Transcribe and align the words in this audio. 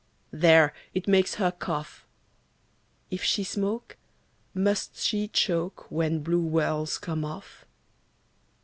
There! 0.33 0.73
it 0.95 1.07
makes 1.07 1.35
her 1.35 1.51
cough. 1.51 2.07
If 3.11 3.21
she 3.21 3.43
smoke, 3.43 3.97
must 4.51 4.95
she 4.97 5.27
choke 5.27 5.85
When 5.91 6.23
blue 6.23 6.41
whirls 6.49 6.97
come 6.97 7.23
off? 7.23 7.67